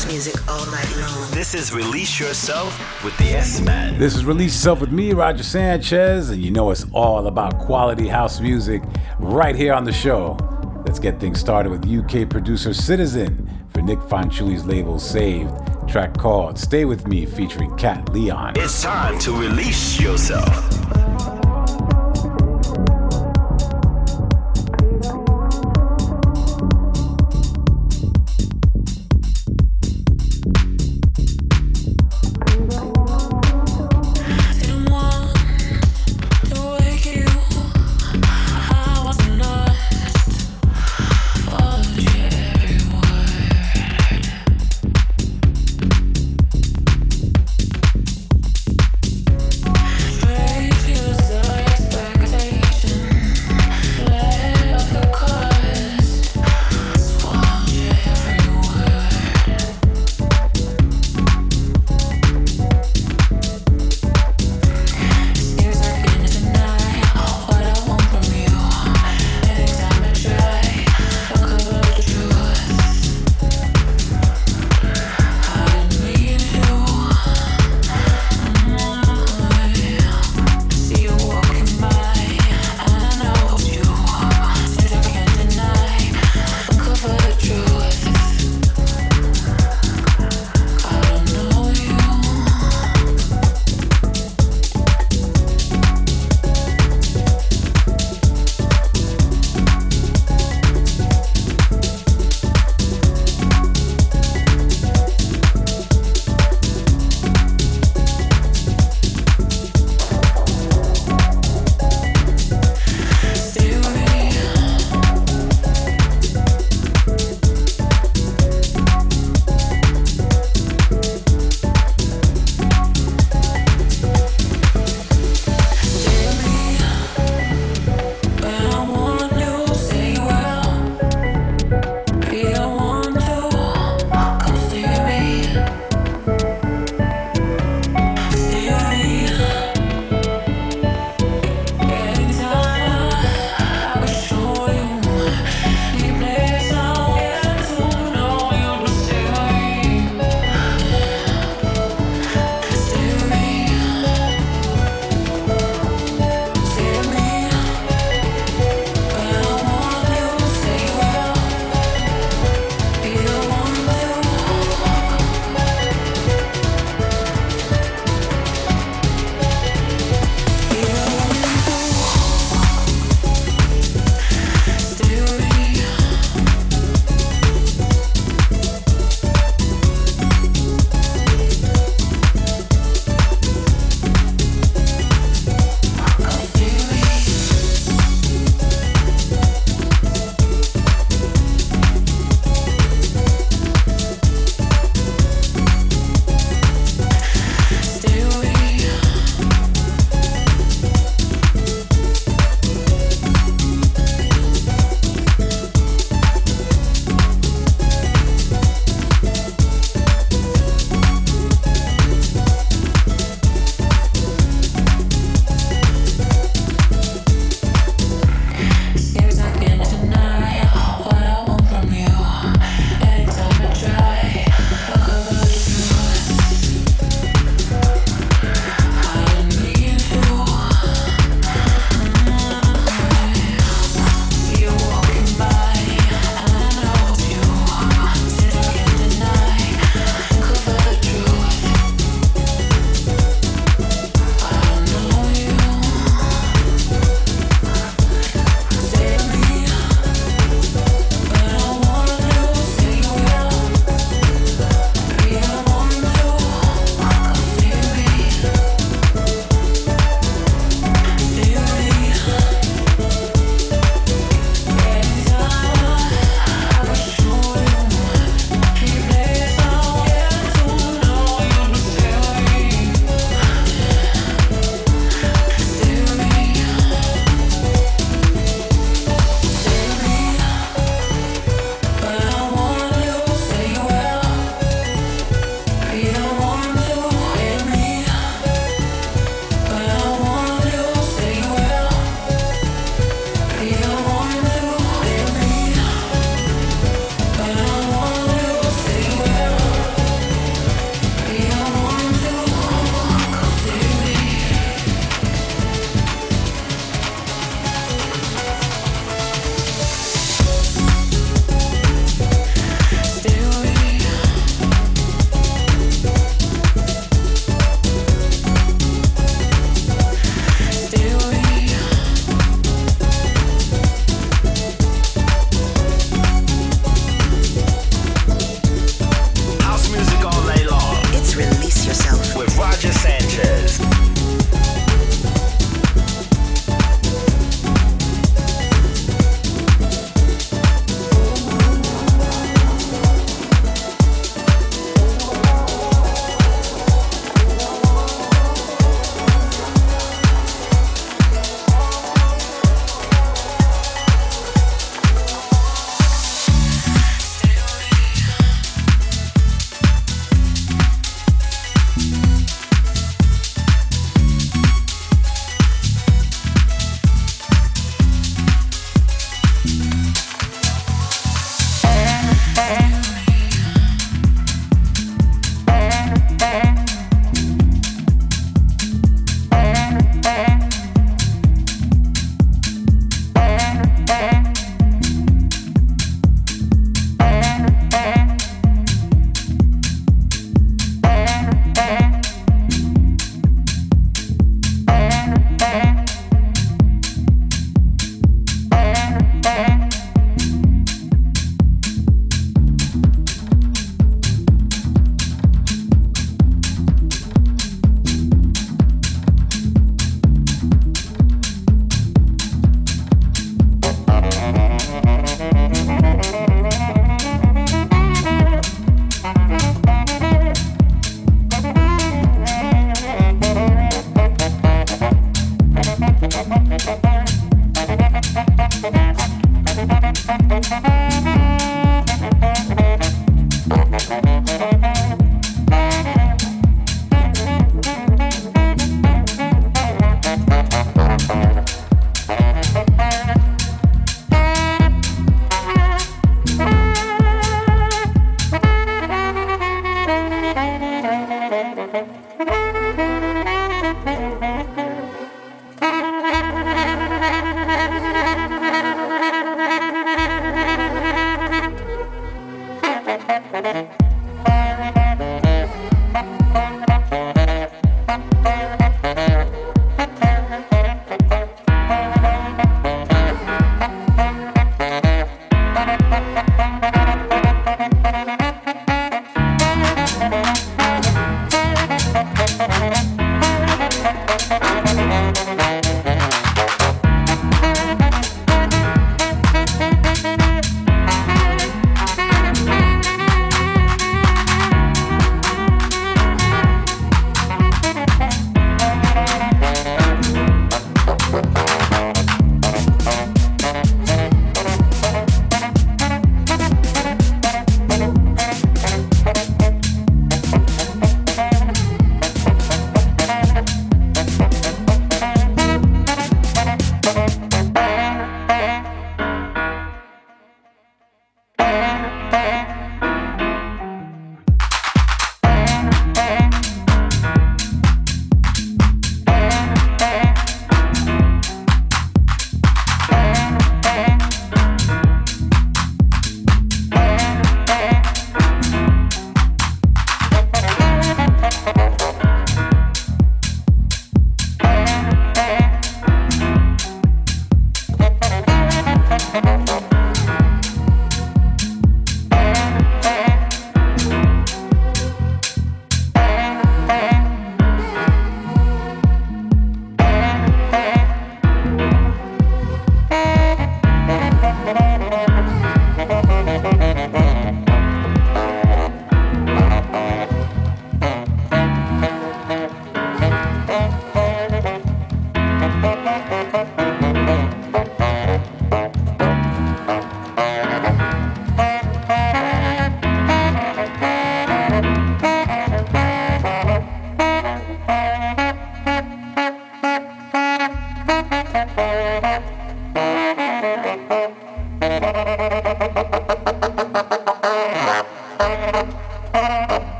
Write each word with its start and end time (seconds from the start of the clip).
house 0.00 0.12
music 0.12 0.48
all 0.48 0.64
night 0.70 0.96
long. 0.96 1.30
This 1.32 1.54
is 1.54 1.74
Release 1.74 2.18
Yourself 2.18 3.04
with 3.04 3.16
the 3.18 3.36
S 3.36 3.60
Man. 3.60 3.98
This 3.98 4.16
is 4.16 4.24
Release 4.24 4.54
Yourself 4.54 4.80
with 4.80 4.92
me, 4.92 5.12
Roger 5.12 5.42
Sanchez, 5.42 6.30
and 6.30 6.42
you 6.42 6.50
know 6.50 6.70
it's 6.70 6.86
all 6.92 7.26
about 7.26 7.58
quality 7.58 8.08
house 8.08 8.40
music 8.40 8.82
right 9.18 9.54
here 9.54 9.74
on 9.74 9.84
the 9.84 9.92
show. 9.92 10.38
Let's 10.86 10.98
get 10.98 11.20
things 11.20 11.38
started 11.38 11.70
with 11.70 11.86
UK 11.86 12.30
producer 12.30 12.72
Citizen 12.72 13.50
for 13.74 13.82
Nick 13.82 13.98
Fanciulli's 14.00 14.64
label 14.64 14.98
Saved. 14.98 15.52
Track 15.86 16.16
called 16.16 16.58
Stay 16.58 16.86
With 16.86 17.06
Me 17.06 17.26
featuring 17.26 17.76
Cat 17.76 18.10
Leon. 18.10 18.54
It's 18.56 18.82
time 18.82 19.18
to 19.20 19.32
release 19.32 20.00
yourself. 20.00 20.79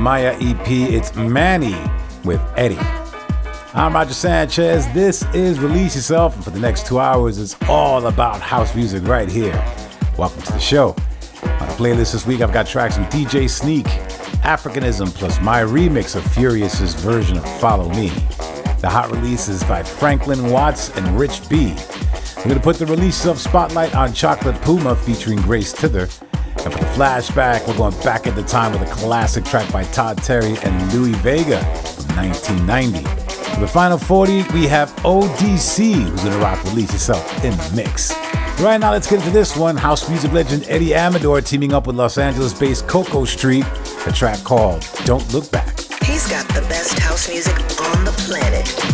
Maya 0.00 0.34
EP, 0.40 0.66
it's 0.66 1.14
Manny 1.14 1.76
with 2.24 2.40
Eddie. 2.56 2.78
I'm 3.74 3.92
Roger 3.92 4.14
Sanchez. 4.14 4.90
This 4.94 5.22
is 5.34 5.60
Release 5.60 5.94
Yourself, 5.94 6.34
and 6.36 6.42
for 6.42 6.48
the 6.48 6.58
next 6.58 6.86
two 6.86 6.98
hours, 6.98 7.36
it's 7.36 7.54
all 7.68 8.06
about 8.06 8.40
house 8.40 8.74
music 8.74 9.06
right 9.06 9.28
here. 9.28 9.52
Welcome 10.16 10.40
to 10.40 10.52
the 10.52 10.58
show. 10.58 10.96
On 11.42 11.68
the 11.68 11.74
playlist 11.74 12.12
this 12.12 12.26
week, 12.26 12.40
I've 12.40 12.50
got 12.50 12.66
tracks 12.66 12.94
from 12.94 13.04
DJ 13.06 13.48
Sneak, 13.50 13.84
Africanism, 14.42 15.14
plus 15.14 15.38
my 15.42 15.60
remix 15.60 16.16
of 16.16 16.24
Furious's 16.32 16.94
version 16.94 17.36
of 17.36 17.60
Follow 17.60 17.90
Me. 17.90 18.08
The 18.80 18.88
hot 18.88 19.10
release 19.10 19.48
is 19.48 19.62
by 19.64 19.82
Franklyn 19.82 20.48
Watts 20.48 20.96
and 20.96 21.20
Rich 21.20 21.46
B. 21.50 21.76
We're 22.38 22.44
going 22.44 22.56
to 22.56 22.60
put 22.60 22.76
the 22.76 22.86
release 22.86 23.26
of 23.26 23.38
Spotlight 23.38 23.94
on 23.94 24.14
Chocolate 24.14 24.58
Puma 24.62 24.96
featuring 24.96 25.42
Grace 25.42 25.74
Tither. 25.74 26.08
And 26.64 26.72
for 26.72 26.78
the 26.78 26.86
flashback, 26.86 27.66
we're 27.66 27.76
going 27.76 27.98
back 28.02 28.26
at 28.26 28.34
the 28.34 28.42
time 28.42 28.72
with 28.72 28.82
a 28.82 28.92
classic 28.92 29.44
track 29.44 29.72
by 29.72 29.84
Todd 29.84 30.18
Terry 30.18 30.56
and 30.58 30.92
Louie 30.92 31.14
Vega 31.14 31.58
from 31.84 32.16
1990. 32.16 33.04
For 33.54 33.60
the 33.60 33.66
final 33.66 33.96
40, 33.96 34.44
we 34.52 34.66
have 34.66 34.90
ODC, 34.96 35.92
who's 35.94 36.22
gonna 36.22 36.38
rock 36.38 36.62
Release 36.64 36.92
Yourself 36.92 37.44
in 37.44 37.56
the 37.56 37.72
mix. 37.74 38.14
Right 38.60 38.78
now, 38.78 38.90
let's 38.90 39.08
get 39.08 39.20
into 39.20 39.30
this 39.30 39.56
one. 39.56 39.74
House 39.76 40.06
music 40.10 40.32
legend 40.32 40.66
Eddie 40.68 40.94
Amador 40.94 41.40
teaming 41.40 41.72
up 41.72 41.86
with 41.86 41.96
Los 41.96 42.18
Angeles 42.18 42.52
based 42.52 42.86
Coco 42.86 43.24
Street, 43.24 43.64
a 44.06 44.12
track 44.12 44.44
called 44.44 44.86
Don't 45.04 45.32
Look 45.32 45.50
Back. 45.50 45.80
He's 46.02 46.28
got 46.28 46.46
the 46.48 46.60
best 46.68 46.98
house 46.98 47.28
music 47.28 47.54
on 47.80 48.04
the 48.04 48.12
planet. 48.26 48.89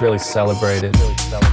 Really 0.00 0.18
celebrated. 0.18 0.96
Really 0.98 1.14
celebrated. 1.16 1.49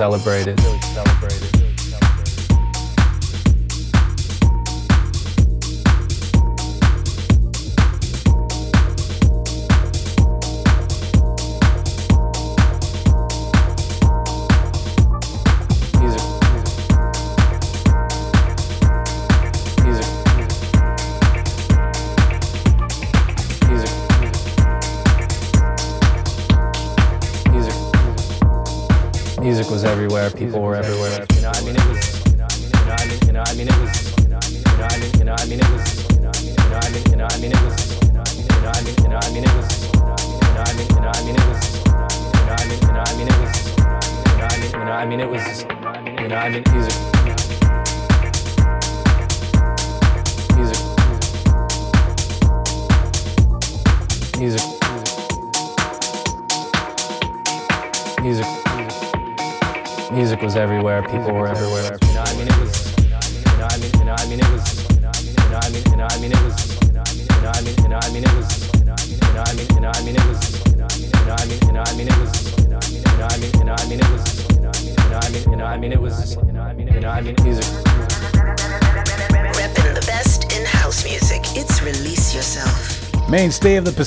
celebrated. 0.00 0.69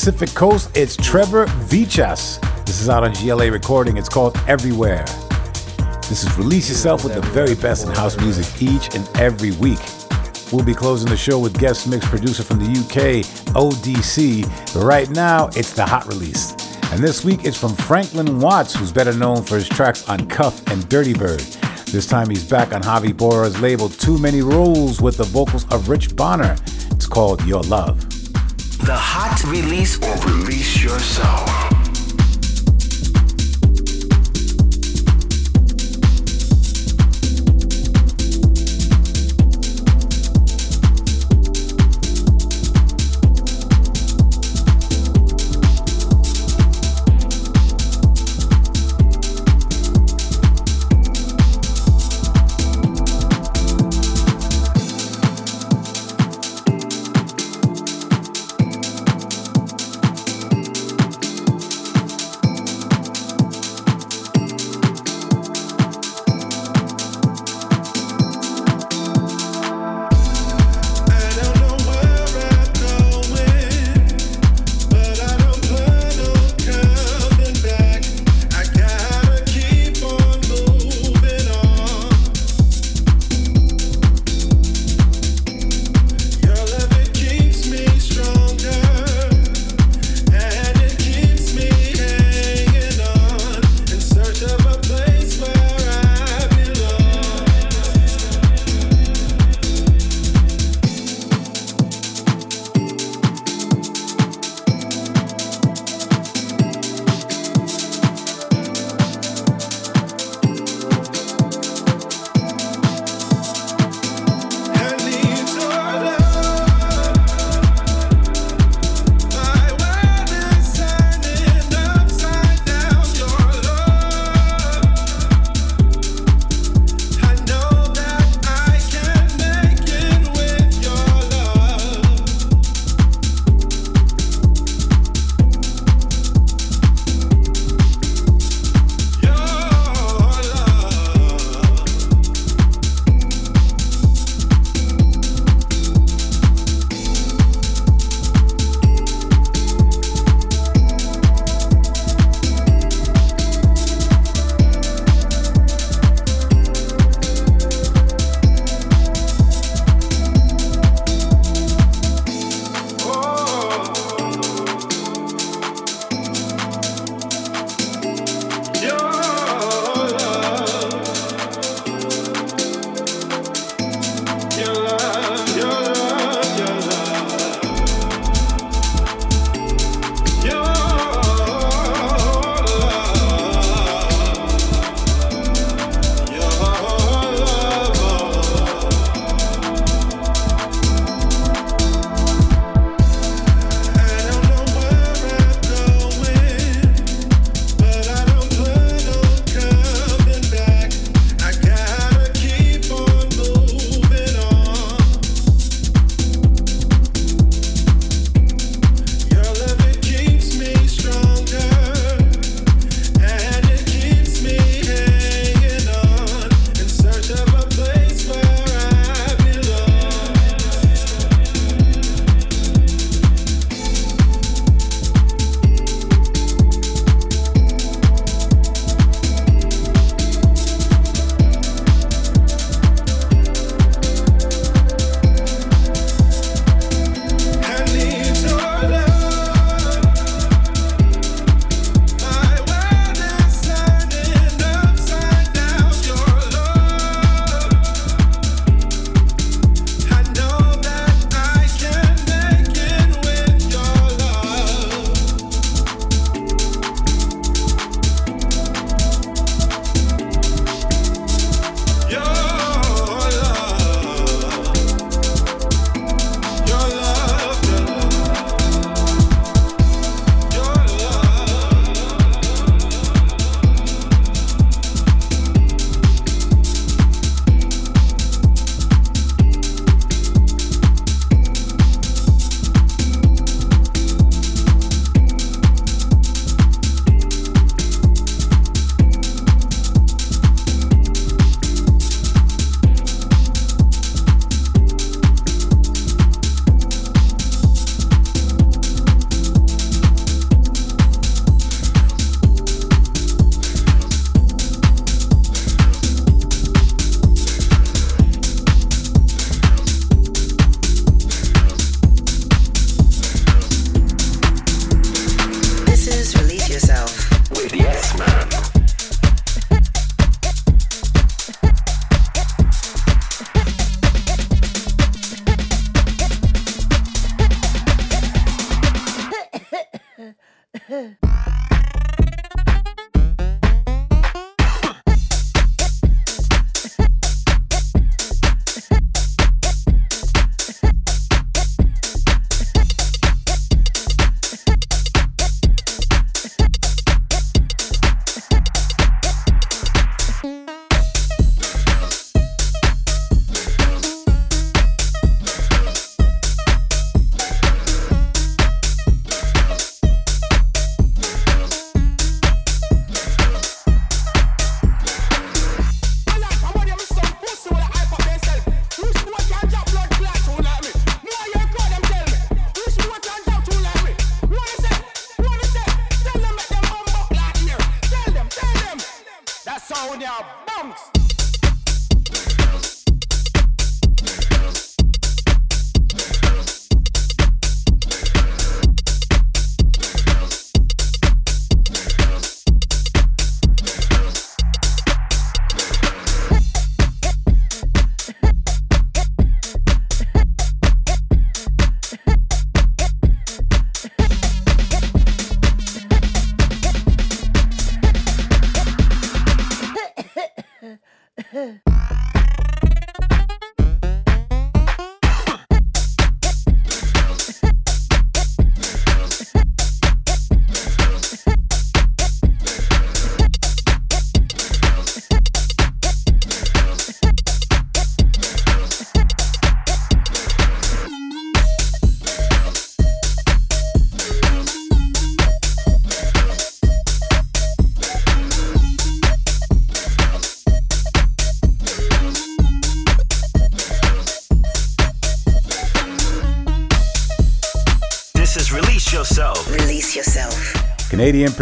Pacific 0.04 0.36
Coast, 0.36 0.70
it's 0.76 0.98
Trevor 0.98 1.46
Vichas. 1.46 2.38
This 2.66 2.82
is 2.82 2.90
out 2.90 3.06
on 3.06 3.14
GLA 3.14 3.50
recording. 3.50 3.96
It's 3.96 4.10
called 4.10 4.36
Everywhere. 4.50 5.06
This 6.10 6.26
is 6.26 6.38
Release 6.38 6.68
Yourself 6.68 7.06
with 7.06 7.14
the 7.14 7.22
very 7.22 7.56
best 7.56 7.86
in 7.86 7.94
house 7.94 8.18
music 8.18 8.62
each 8.62 8.94
and 8.96 9.10
every 9.18 9.52
week. 9.52 9.80
We'll 10.52 10.66
be 10.66 10.74
closing 10.74 11.10
the 11.10 11.16
show 11.16 11.40
with 11.40 11.58
guest 11.58 11.88
mix 11.88 12.06
producer 12.06 12.44
from 12.44 12.60
the 12.60 12.66
UK, 12.66 13.24
ODC. 13.56 14.84
Right 14.84 15.10
now, 15.10 15.48
it's 15.56 15.72
the 15.72 15.86
hot 15.86 16.06
release. 16.08 16.52
And 16.92 17.02
this 17.02 17.24
week, 17.24 17.46
it's 17.46 17.58
from 17.58 17.74
Franklyn 17.74 18.42
Watts, 18.42 18.76
who's 18.76 18.92
better 18.92 19.14
known 19.14 19.42
for 19.42 19.56
his 19.56 19.70
tracks 19.70 20.10
on 20.10 20.28
Cuff 20.28 20.68
and 20.68 20.84
Dirtybird. 20.90 21.86
This 21.94 22.08
time, 22.08 22.30
he's 22.30 22.44
back 22.44 22.74
on 22.74 22.82
Javi 22.82 23.16
Bora's 23.16 23.58
label 23.62 23.88
Too 23.88 24.18
Many 24.18 24.42
Rules 24.42 25.00
with 25.00 25.16
the 25.16 25.24
vocals 25.24 25.66
of 25.72 25.88
Rich 25.88 26.14
Bonner. 26.18 26.58
It's 26.92 27.08
called 27.08 27.42
Your 27.46 27.62
Love. 27.62 28.03
The 28.84 28.98
Hot 28.98 29.42
Release 29.46 29.98
or 30.04 30.14
Release 30.28 30.84
Yourself. 30.84 31.53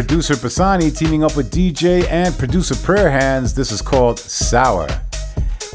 Producer 0.08 0.34
Pasani 0.34 0.98
teaming 0.98 1.24
up 1.24 1.38
with 1.38 1.52
DJ 1.52 2.10
and 2.10 2.36
producer 2.36 2.74
Prayer 2.74 3.12
Hands. 3.12 3.54
This 3.54 3.72
is 3.72 3.84
called 3.84 4.18
Sour. 4.18 4.88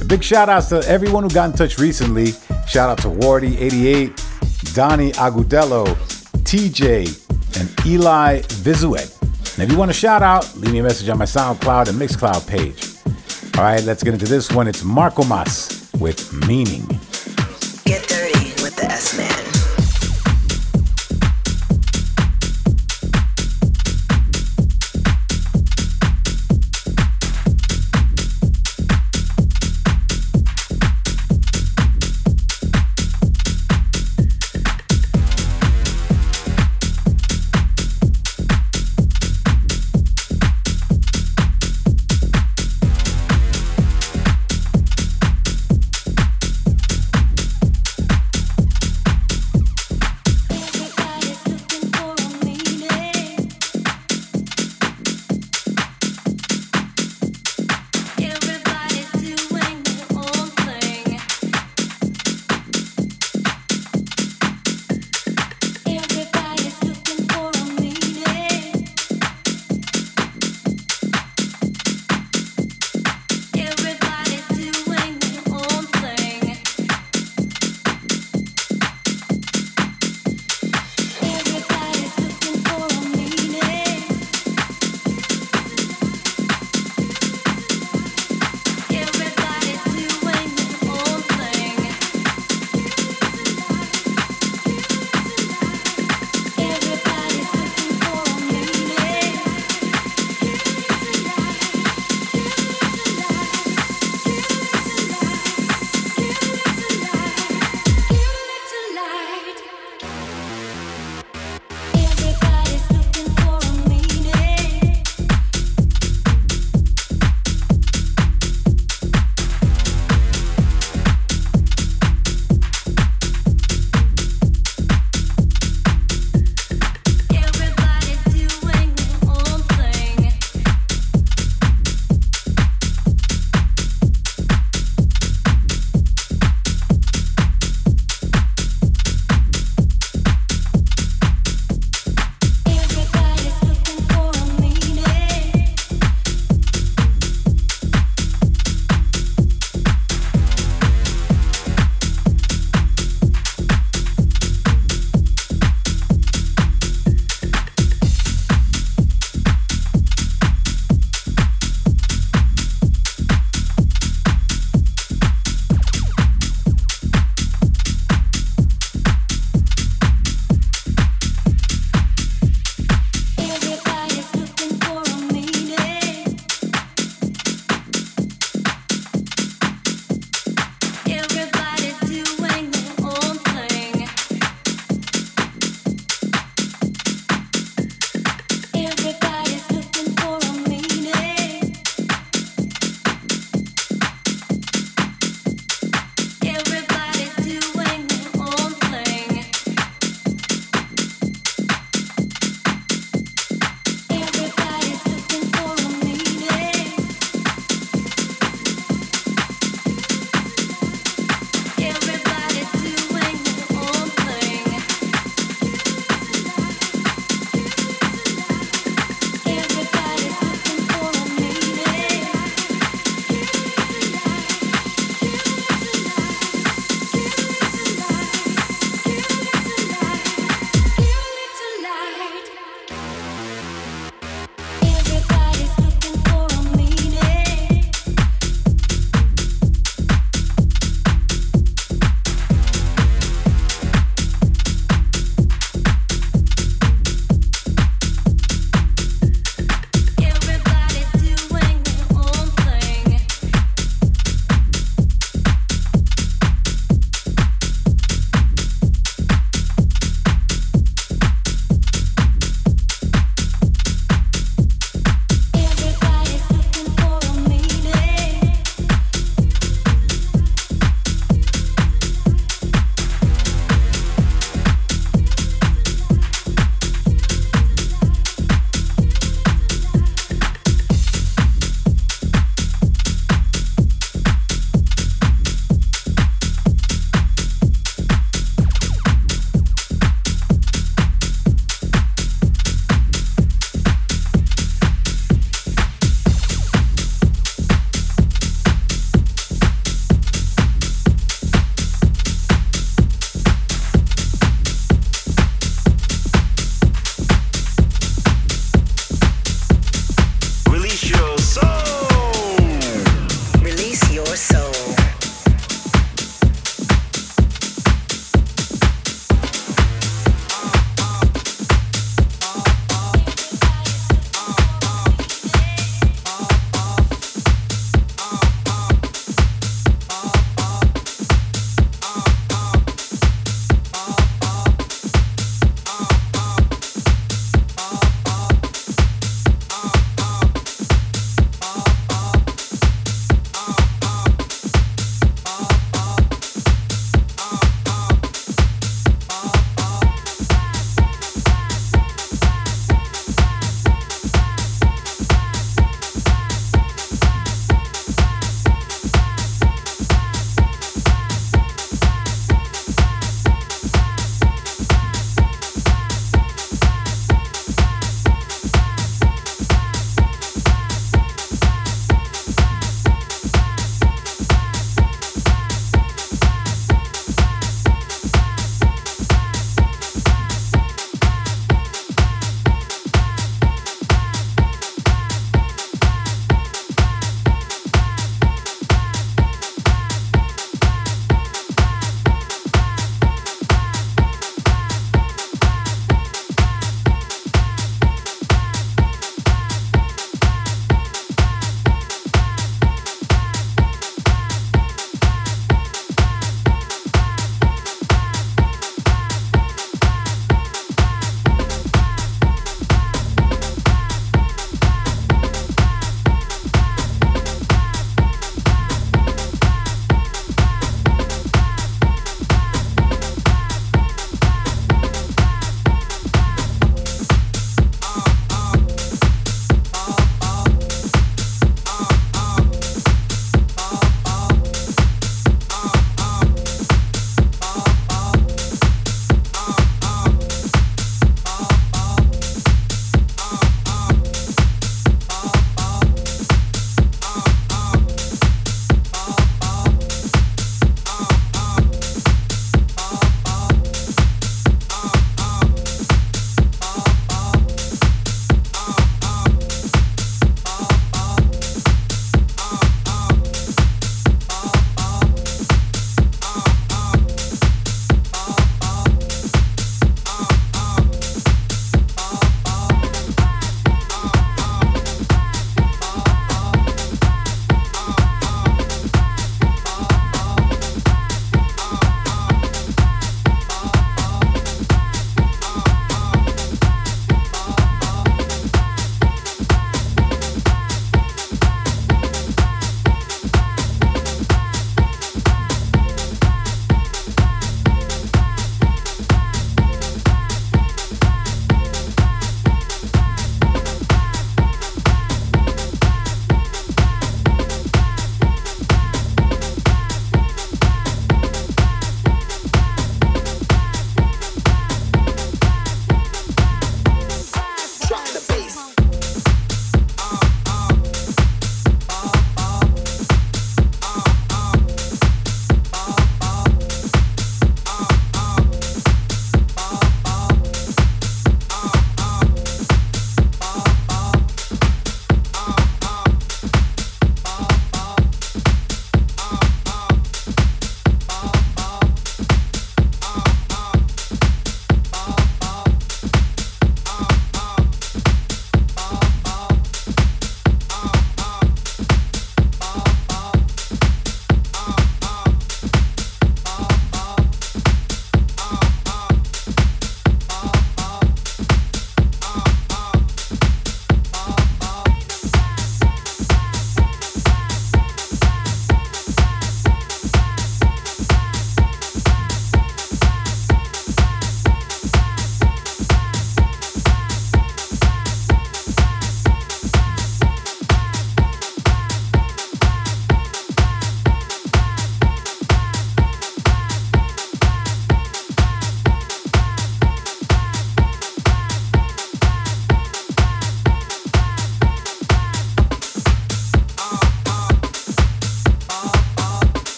A 0.00 0.04
big 0.04 0.20
shout 0.20 0.48
outs 0.48 0.68
to 0.70 0.80
everyone 0.88 1.22
who 1.22 1.30
got 1.30 1.50
in 1.50 1.56
touch 1.56 1.78
recently. 1.78 2.32
Shout 2.66 2.90
out 2.90 2.98
to 3.02 3.08
Wardy88, 3.08 4.74
Donnie 4.74 5.12
Agudelo, 5.12 5.86
TJ, 6.42 7.60
and 7.60 7.86
Eli 7.86 8.40
Vizuet. 8.40 9.12
And 9.54 9.62
if 9.62 9.70
you 9.70 9.78
want 9.78 9.92
a 9.92 9.94
shout 9.94 10.24
out, 10.24 10.56
leave 10.56 10.72
me 10.72 10.80
a 10.80 10.82
message 10.82 11.08
on 11.08 11.18
my 11.18 11.24
SoundCloud 11.24 11.88
and 11.88 11.96
Mixcloud 11.96 12.48
page. 12.48 13.56
All 13.56 13.62
right, 13.62 13.82
let's 13.84 14.02
get 14.02 14.12
into 14.12 14.26
this 14.26 14.50
one. 14.50 14.66
It's 14.66 14.82
Marco 14.82 15.22
Mas 15.22 15.88
with 16.00 16.32
Meaning. 16.48 16.95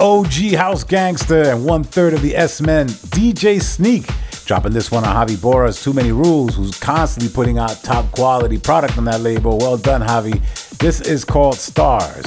OG 0.00 0.54
House 0.54 0.82
Gangster 0.82 1.50
and 1.50 1.62
one 1.62 1.84
third 1.84 2.14
of 2.14 2.22
the 2.22 2.34
S 2.34 2.62
Men, 2.62 2.88
DJ 2.88 3.60
Sneak, 3.60 4.08
dropping 4.46 4.72
this 4.72 4.90
one 4.90 5.04
on 5.04 5.14
Javi 5.14 5.38
Bora's 5.40 5.82
Too 5.82 5.92
Many 5.92 6.10
Rules, 6.10 6.56
who's 6.56 6.78
constantly 6.78 7.30
putting 7.30 7.58
out 7.58 7.82
top 7.82 8.10
quality 8.10 8.56
product 8.56 8.96
on 8.96 9.04
that 9.04 9.20
label. 9.20 9.58
Well 9.58 9.76
done, 9.76 10.00
Javi. 10.00 10.40
This 10.78 11.02
is 11.02 11.22
called 11.22 11.56
Stars. 11.56 12.24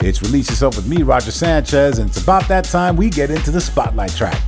It's 0.00 0.22
Release 0.22 0.48
Yourself 0.48 0.76
with 0.76 0.86
me, 0.86 1.02
Roger 1.02 1.30
Sanchez, 1.30 1.98
and 1.98 2.08
it's 2.08 2.22
about 2.22 2.48
that 2.48 2.64
time 2.64 2.96
we 2.96 3.10
get 3.10 3.30
into 3.30 3.50
the 3.50 3.60
spotlight 3.60 4.12
track. 4.12 4.40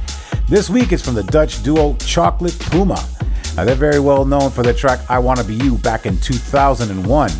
This 0.48 0.70
week 0.70 0.92
it's 0.92 1.04
from 1.04 1.14
the 1.14 1.24
Dutch 1.24 1.62
duo 1.62 1.96
Chocolate 1.96 2.58
Puma. 2.58 3.06
Now, 3.56 3.66
they're 3.66 3.74
very 3.74 4.00
well 4.00 4.24
known 4.24 4.50
for 4.50 4.62
their 4.62 4.72
track 4.72 5.00
I 5.10 5.18
Wanna 5.18 5.44
Be 5.44 5.56
You 5.56 5.76
back 5.76 6.06
in 6.06 6.16
2001, 6.18 7.30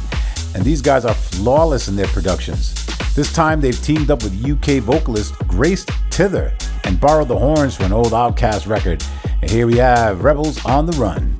and 0.54 0.62
these 0.62 0.82
guys 0.82 1.06
are 1.06 1.14
flawless 1.14 1.88
in 1.88 1.96
their 1.96 2.08
productions. 2.08 2.71
This 3.14 3.30
time 3.30 3.60
they've 3.60 3.78
teamed 3.82 4.10
up 4.10 4.22
with 4.22 4.42
UK 4.42 4.82
vocalist 4.82 5.36
Grace 5.46 5.84
Tither 6.08 6.56
and 6.84 6.98
borrowed 6.98 7.28
the 7.28 7.36
horns 7.36 7.76
for 7.76 7.82
an 7.82 7.92
old 7.92 8.12
OutKast 8.12 8.66
record. 8.66 9.04
And 9.42 9.50
here 9.50 9.66
we 9.66 9.76
have 9.76 10.24
Rebels 10.24 10.64
on 10.64 10.86
the 10.86 10.92
Run. 10.92 11.31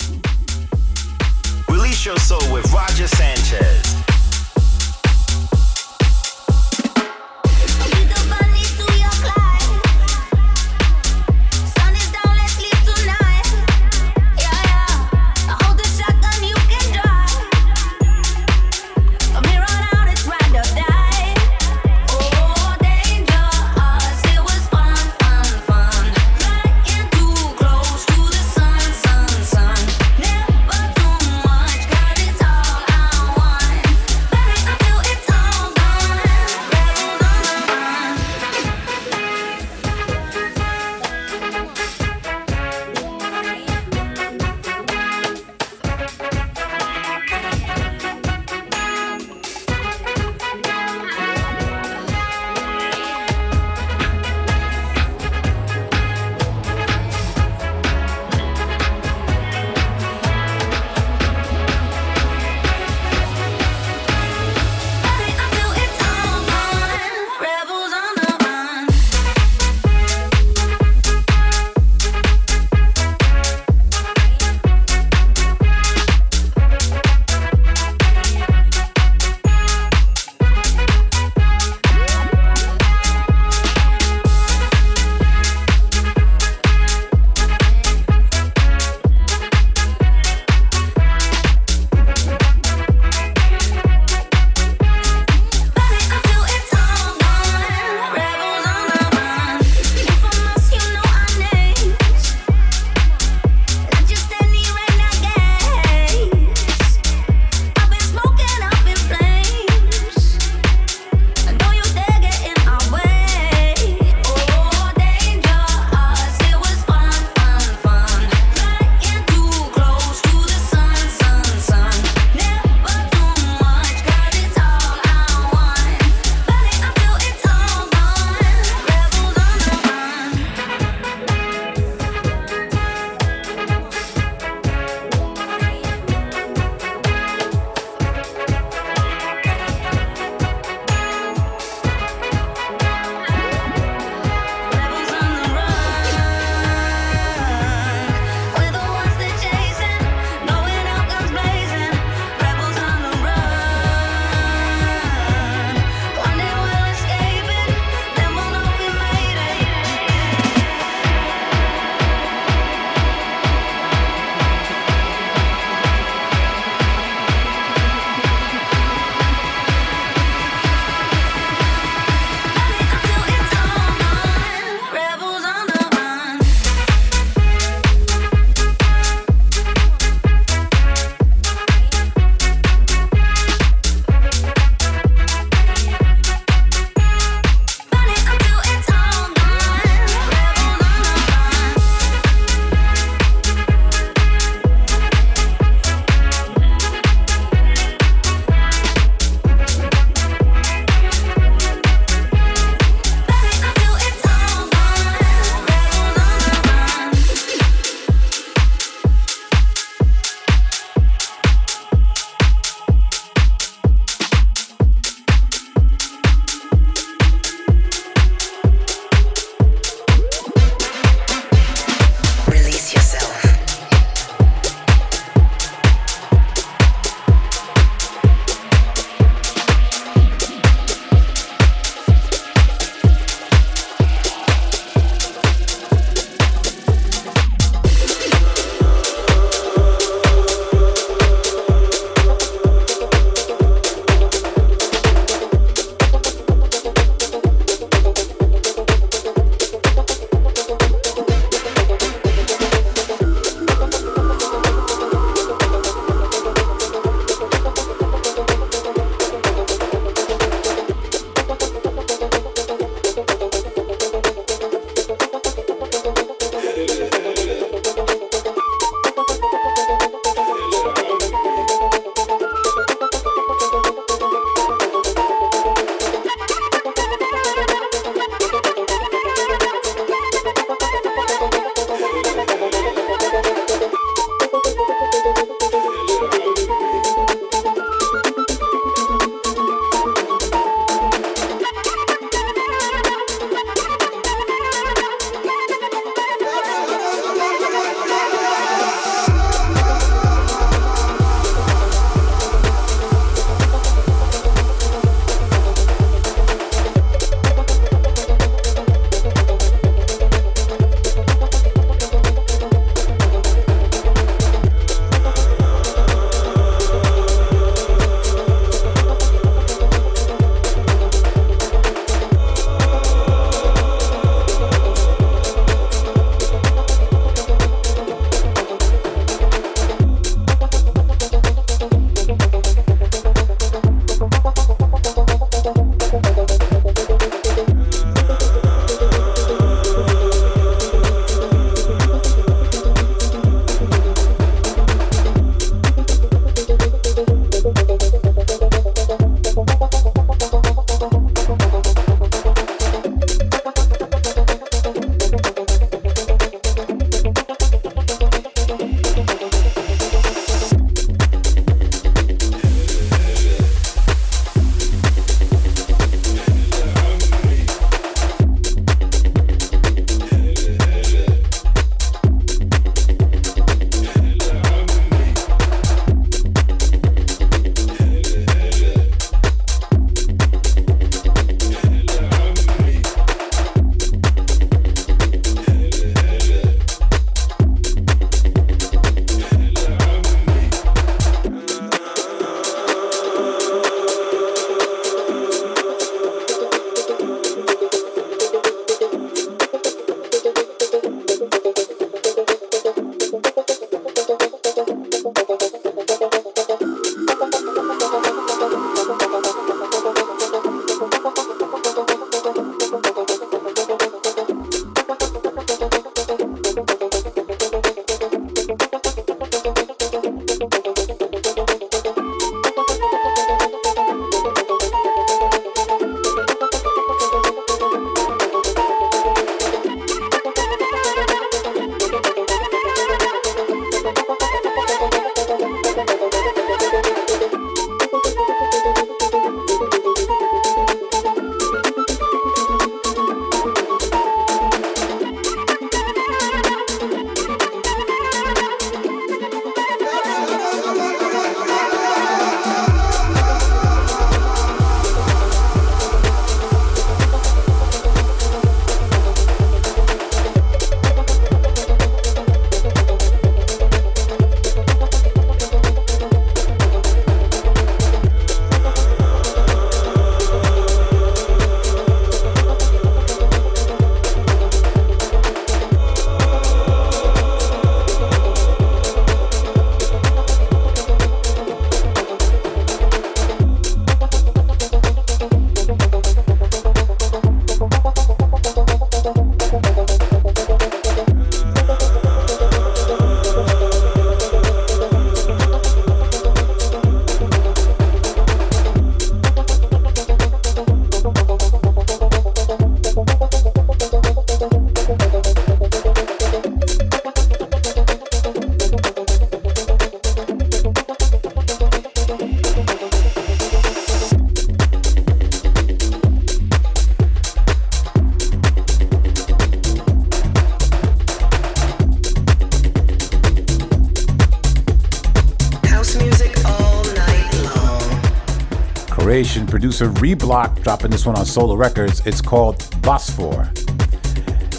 Producer 529.93 530.21
Reblock 530.23 530.83
dropping 530.83 531.11
this 531.11 531.27
one 531.27 531.37
on 531.37 531.45
Solo 531.45 531.75
Records. 531.75 532.27
It's 532.27 532.41
called 532.41 532.79
Bosphor. 533.03 533.71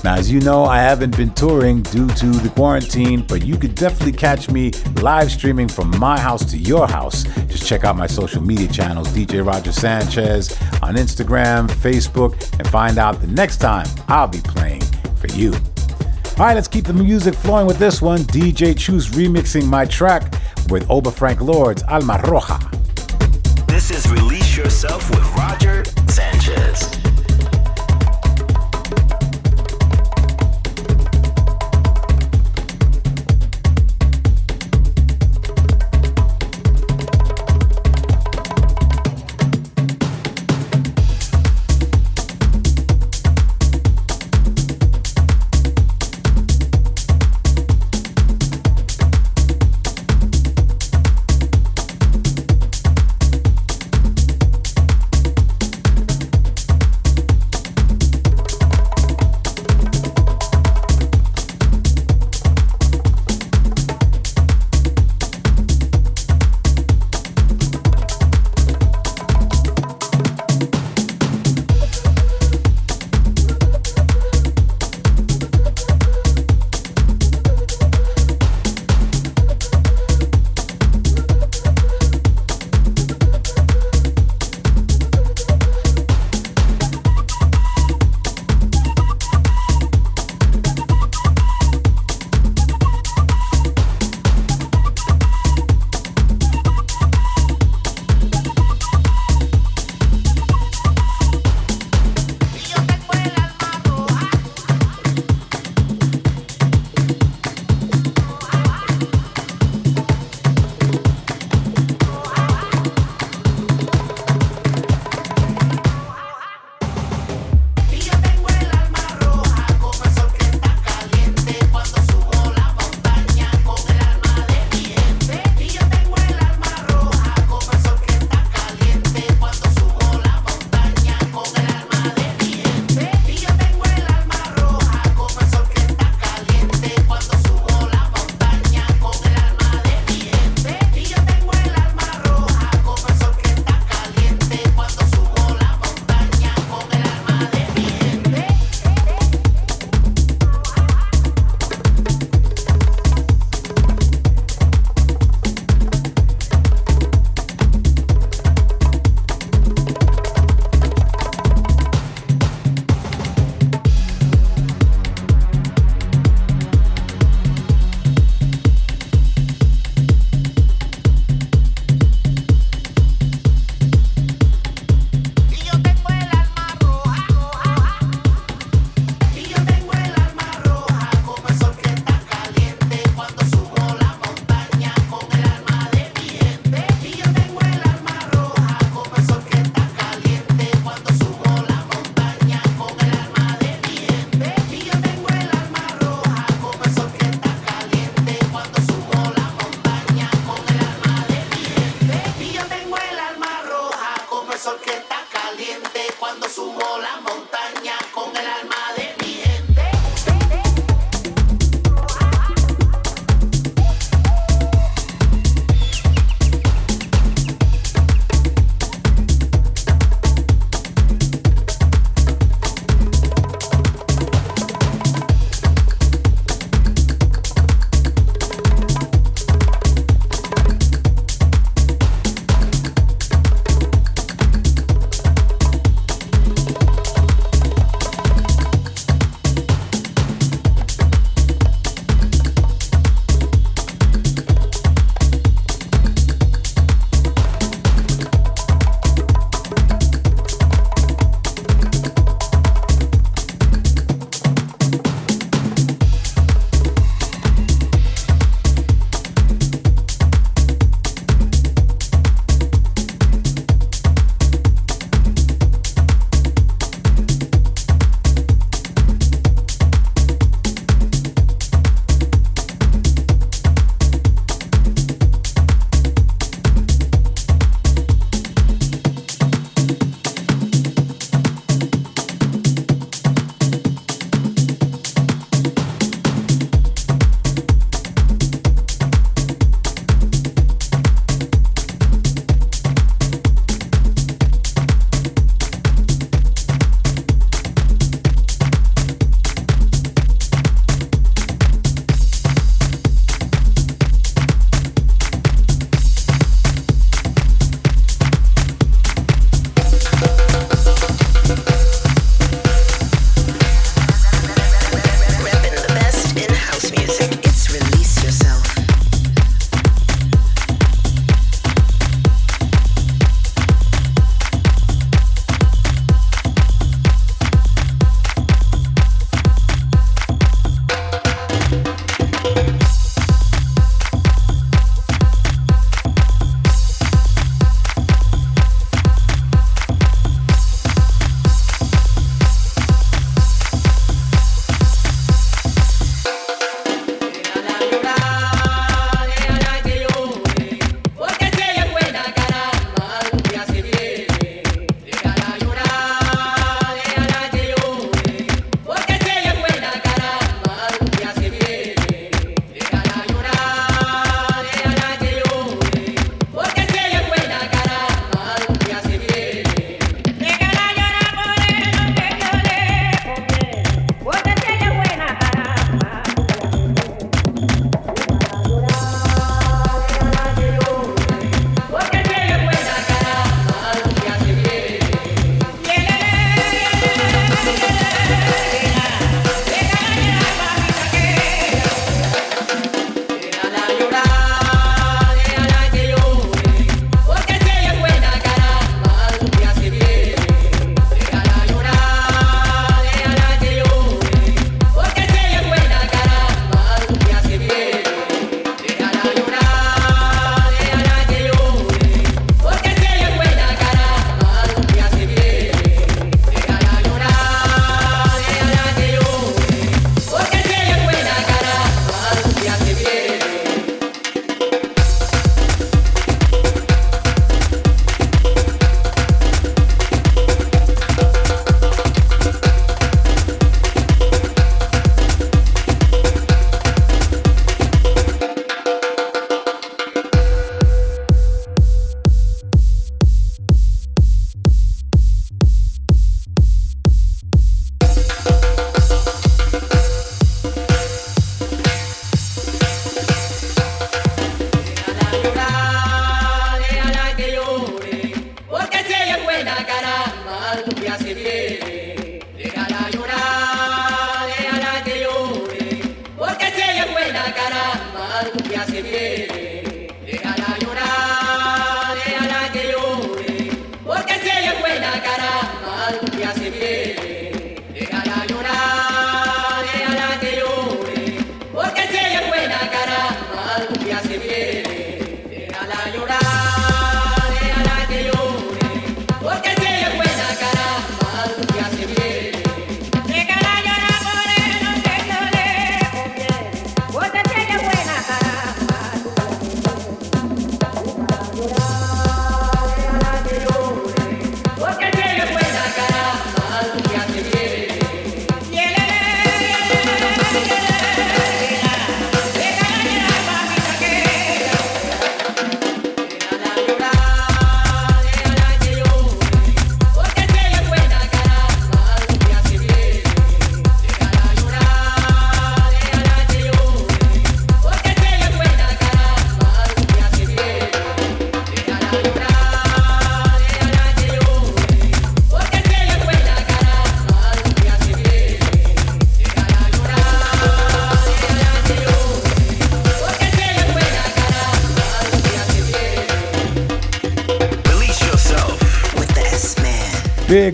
Now, 0.03 0.15
as 0.15 0.31
you 0.31 0.39
know, 0.41 0.65
I 0.65 0.79
haven't 0.79 1.15
been 1.15 1.29
touring 1.35 1.83
due 1.83 2.07
to 2.07 2.25
the 2.25 2.49
quarantine, 2.49 3.23
but 3.29 3.45
you 3.45 3.55
could 3.55 3.75
definitely 3.75 4.13
catch 4.13 4.49
me 4.49 4.71
live 5.03 5.29
streaming 5.31 5.67
from 5.67 5.95
my 5.99 6.19
house 6.19 6.43
to 6.45 6.57
your 6.57 6.87
house. 6.87 7.25
Just 7.45 7.67
check 7.67 7.83
out 7.83 7.95
my 7.95 8.07
social 8.07 8.41
media 8.41 8.67
channels, 8.67 9.07
DJ 9.09 9.45
Roger 9.45 9.71
Sanchez 9.71 10.59
on 10.81 10.95
Instagram, 10.95 11.69
Facebook, 11.69 12.33
and 12.57 12.67
find 12.69 12.97
out 12.97 13.21
the 13.21 13.27
next 13.27 13.57
time 13.57 13.85
I'll 14.07 14.27
be 14.27 14.41
playing 14.41 14.81
for 15.17 15.27
you. 15.33 15.53
All 15.53 16.47
right, 16.47 16.55
let's 16.55 16.67
keep 16.67 16.85
the 16.85 16.93
music 16.93 17.35
flowing 17.35 17.67
with 17.67 17.77
this 17.77 18.01
one. 18.01 18.21
DJ 18.21 18.75
Chus 18.75 19.09
remixing 19.09 19.67
my 19.67 19.85
track 19.85 20.33
with 20.69 20.89
Oba 20.89 21.11
Frank 21.11 21.39
Lord's 21.39 21.83
Alma 21.83 22.17
Roja. 22.23 22.62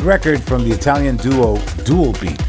Record 0.10 0.42
from 0.42 0.68
the 0.68 0.74
Italian 0.74 1.18
duo 1.18 1.60
Dual 1.86 2.14
Beat. 2.14 2.42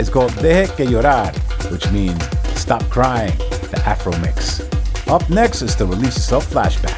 It's 0.00 0.08
called 0.08 0.32
Deje 0.32 0.74
que 0.76 0.84
llorar, 0.84 1.32
which 1.70 1.88
means 1.92 2.20
stop 2.58 2.82
crying, 2.90 3.36
the 3.70 3.80
Afro 3.86 4.10
mix. 4.18 4.60
Up 5.06 5.30
next 5.30 5.62
is 5.62 5.76
the 5.76 5.86
Release 5.86 6.32
of 6.32 6.44
Flashback. 6.44 6.93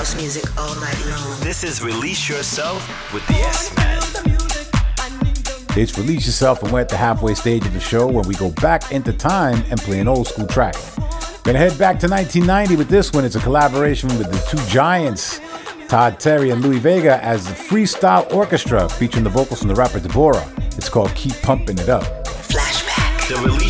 House 0.00 0.16
music 0.16 0.58
all 0.58 0.74
night 0.76 0.98
long. 1.10 1.40
This 1.40 1.62
is 1.62 1.82
Release 1.82 2.26
Yourself 2.26 3.12
with 3.12 3.22
the 3.26 3.34
S 3.34 3.76
Man. 3.76 4.00
It's 5.76 5.98
Release 5.98 6.24
Yourself, 6.24 6.62
and 6.62 6.72
we're 6.72 6.80
at 6.80 6.88
the 6.88 6.96
halfway 6.96 7.34
stage 7.34 7.66
of 7.66 7.74
the 7.74 7.80
show 7.80 8.06
when 8.06 8.26
we 8.26 8.34
go 8.36 8.50
back 8.62 8.92
into 8.92 9.12
time 9.12 9.62
and 9.68 9.78
play 9.78 10.00
an 10.00 10.08
old 10.08 10.26
school 10.26 10.46
track. 10.46 10.74
Gonna 11.42 11.58
head 11.58 11.76
back 11.78 12.00
to 12.00 12.08
1990 12.08 12.76
with 12.76 12.88
this 12.88 13.12
one. 13.12 13.26
It's 13.26 13.34
a 13.34 13.40
collaboration 13.40 14.08
with 14.16 14.32
the 14.32 14.38
two 14.48 14.66
giants, 14.70 15.38
Todd 15.86 16.18
Terry 16.18 16.48
and 16.48 16.62
Louie 16.62 16.78
Vega, 16.78 17.22
as 17.22 17.46
the 17.46 17.52
Freestyle 17.52 18.32
Orchestra, 18.32 18.88
featuring 18.88 19.24
the 19.24 19.28
vocals 19.28 19.58
from 19.58 19.68
the 19.68 19.74
rapper 19.74 20.00
Deborah. 20.00 20.50
It's 20.78 20.88
called 20.88 21.14
Keep 21.14 21.42
Pumping 21.42 21.78
It 21.78 21.90
Up. 21.90 22.04
Flashback. 22.24 23.69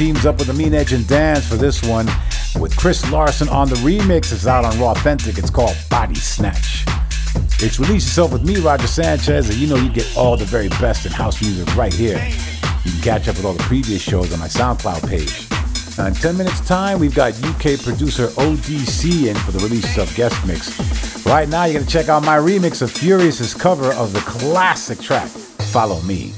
Teams 0.00 0.24
up 0.24 0.38
with 0.38 0.48
Amine 0.48 0.72
Edge 0.72 0.94
and 0.94 1.06
Dance 1.06 1.46
for 1.46 1.56
this 1.56 1.82
one 1.82 2.08
with 2.58 2.74
Chris 2.74 3.12
Larson 3.12 3.50
on 3.50 3.68
the 3.68 3.74
remix. 3.74 4.32
It's 4.32 4.46
out 4.46 4.64
on 4.64 4.80
Raw 4.80 4.92
Authentic. 4.92 5.36
It's 5.36 5.50
called 5.50 5.76
Body 5.90 6.14
Snatch. 6.14 6.86
It's 7.62 7.78
Release 7.78 8.06
Yourself 8.06 8.32
with 8.32 8.42
me, 8.42 8.56
Roger 8.60 8.86
Sanchez, 8.86 9.50
and 9.50 9.58
you 9.58 9.66
know 9.66 9.76
you 9.76 9.90
get 9.90 10.10
all 10.16 10.38
the 10.38 10.46
very 10.46 10.70
best 10.70 11.04
in 11.04 11.12
house 11.12 11.42
music 11.42 11.76
right 11.76 11.92
here. 11.92 12.16
You 12.82 12.92
can 12.92 13.02
catch 13.02 13.28
up 13.28 13.36
with 13.36 13.44
all 13.44 13.52
the 13.52 13.62
previous 13.64 14.00
shows 14.00 14.32
on 14.32 14.38
my 14.38 14.46
SoundCloud 14.46 15.06
page. 15.06 15.46
Now, 15.98 16.06
in 16.06 16.14
10 16.14 16.38
minutes' 16.38 16.66
time, 16.66 16.98
we've 16.98 17.14
got 17.14 17.34
UK 17.44 17.78
producer 17.78 18.28
ODC 18.28 19.26
in 19.26 19.36
for 19.36 19.52
the 19.52 19.58
Release 19.58 19.84
Yourself 19.84 20.16
guest 20.16 20.46
mix. 20.46 21.26
Right 21.26 21.46
now, 21.46 21.64
you're 21.64 21.74
going 21.74 21.84
to 21.84 21.92
check 21.92 22.08
out 22.08 22.24
my 22.24 22.38
remix 22.38 22.80
of 22.80 22.90
Furious's 22.90 23.52
cover 23.52 23.92
of 23.92 24.14
the 24.14 24.20
classic 24.20 24.98
track, 24.98 25.28
Follow 25.28 26.00
Me. 26.00 26.32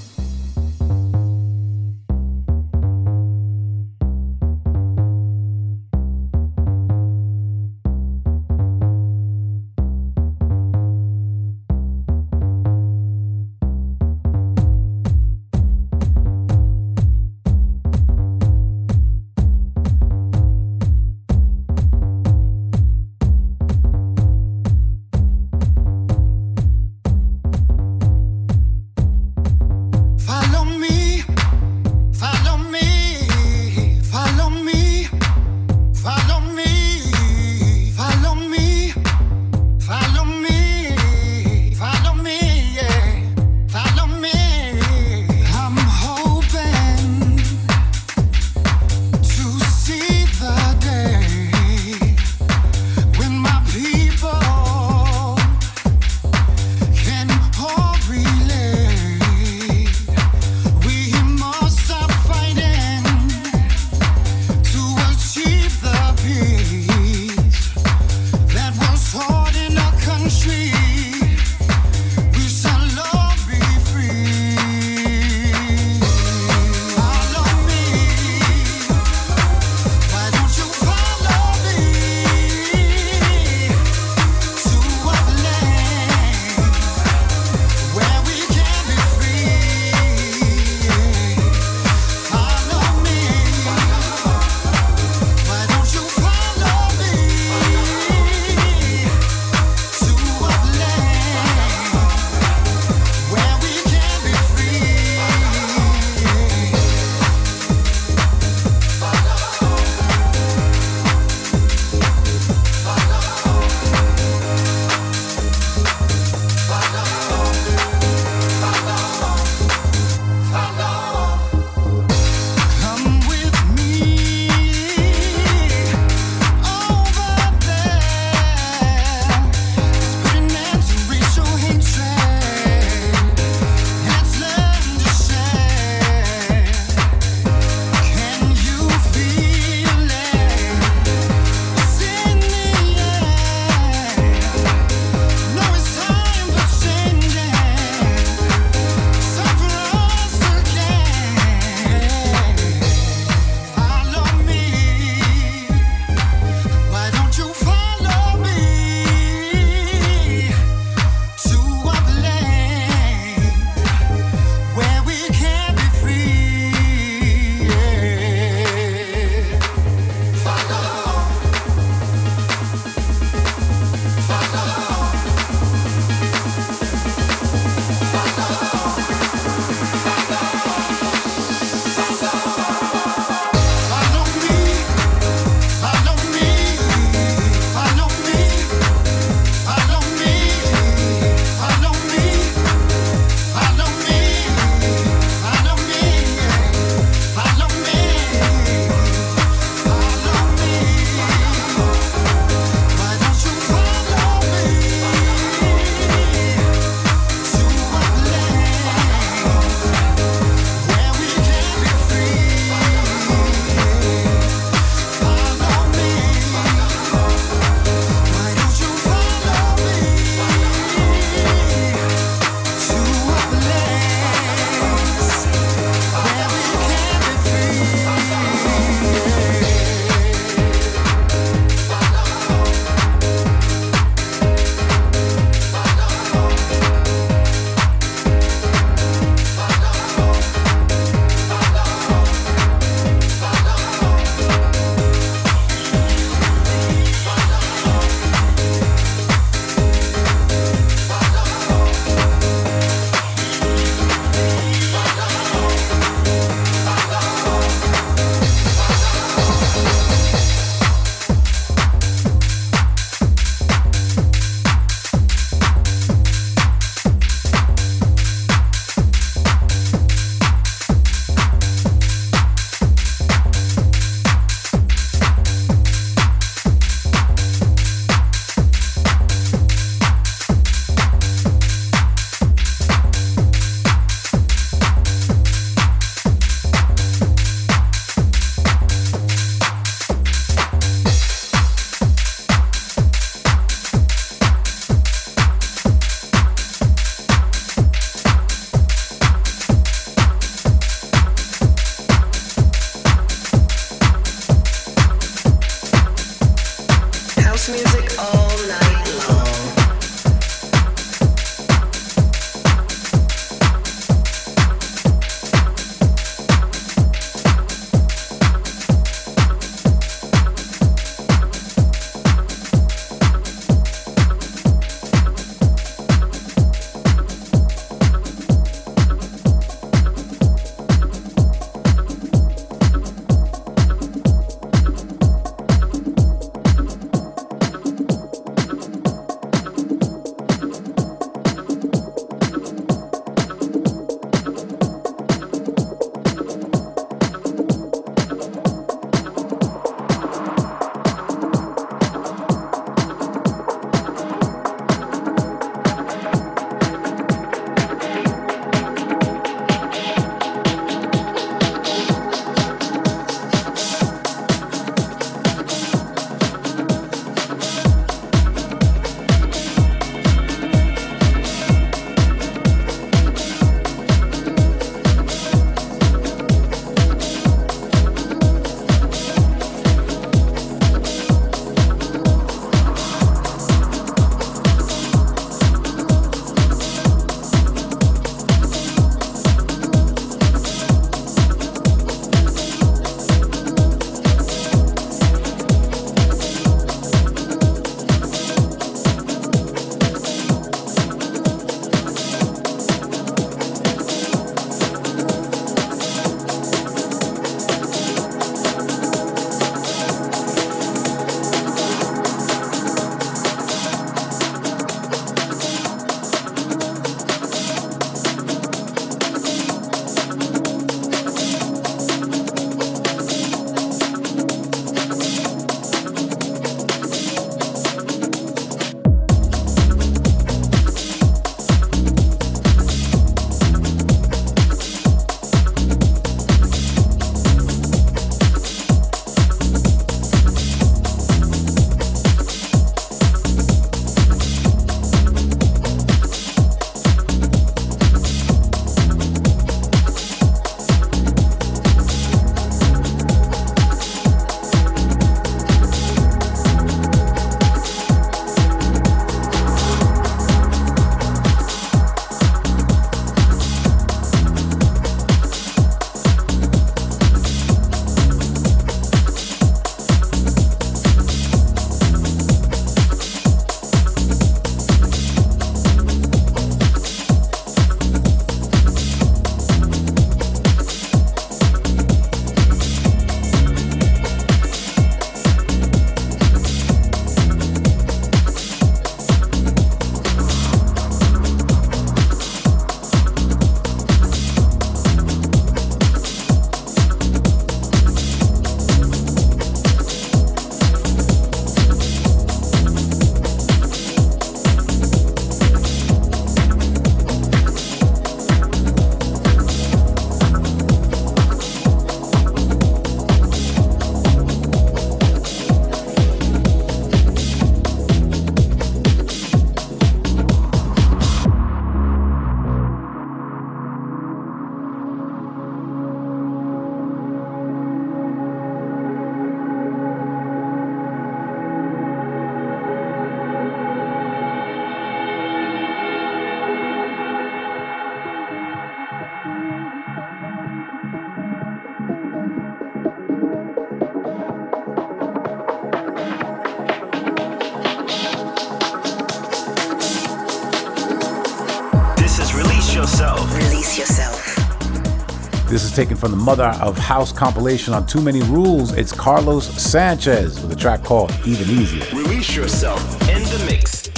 Taken 556.03 556.17
from 556.17 556.33
the 556.33 556.37
Mother 556.37 556.77
of 556.81 556.99
House 556.99 557.31
compilation 557.31 557.95
on 557.95 558.05
Too 558.05 558.21
Many 558.21 558.43
Rules. 558.43 558.93
It's 558.93 559.13
Carlos 559.13 559.69
Sanchez 559.81 560.61
with 560.61 560.73
a 560.73 560.75
track 560.75 561.05
called 561.05 561.31
Even 561.47 561.71
Easier. 561.71 562.05
Release 562.13 562.57
yourself 562.57 563.01
in 563.29 563.41
the 563.45 563.65
mix. 563.71 564.09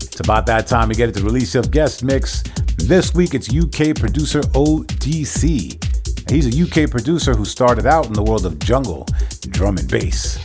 It's 0.00 0.20
about 0.20 0.46
that 0.46 0.66
time 0.66 0.88
we 0.88 0.94
get 0.94 1.10
it 1.10 1.14
to 1.16 1.22
release 1.22 1.54
of 1.54 1.70
guest 1.70 2.02
mix. 2.02 2.42
This 2.78 3.14
week 3.14 3.34
it's 3.34 3.54
UK 3.54 3.94
producer 3.94 4.40
ODC. 4.40 6.30
He's 6.30 6.58
a 6.58 6.84
UK 6.84 6.90
producer 6.90 7.34
who 7.34 7.44
started 7.44 7.84
out 7.84 8.06
in 8.06 8.14
the 8.14 8.22
world 8.22 8.46
of 8.46 8.58
jungle, 8.60 9.06
drum 9.50 9.76
and 9.76 9.90
bass. 9.90 10.38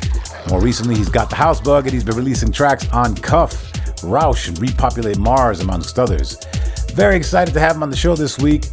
More 0.50 0.60
recently, 0.60 0.96
he's 0.96 1.08
got 1.08 1.30
the 1.30 1.38
house 1.38 1.62
bug 1.62 1.86
and 1.86 1.94
he's 1.94 2.04
been 2.04 2.18
releasing 2.18 2.52
tracks 2.52 2.86
on 2.90 3.16
Cuff, 3.16 3.72
Roush, 4.02 4.50
and 4.50 4.60
Repopulate 4.60 5.20
Mars, 5.20 5.62
amongst 5.62 5.98
others. 5.98 6.38
Very 6.96 7.16
excited 7.16 7.54
to 7.54 7.62
have 7.62 7.78
him 7.78 7.84
on 7.84 7.90
the 7.90 7.96
show 7.96 8.18
this 8.18 8.38
week. 8.38 8.66